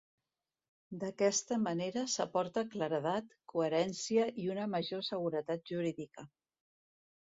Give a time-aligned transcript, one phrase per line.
[1.01, 6.27] D'aquesta manera s'aporta claredat, coherència i una major seguretat jurídica.